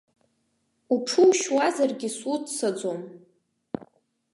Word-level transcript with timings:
Уҽушьуазаргьы 0.93 2.09
суццаӡом. 2.17 3.01